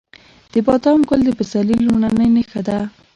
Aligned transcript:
د 0.53 0.55
بادام 0.65 0.99
ګل 1.09 1.21
د 1.25 1.29
پسرلي 1.37 1.75
لومړنی 1.85 2.27
نښه 2.35 2.61
ده. 2.67 2.79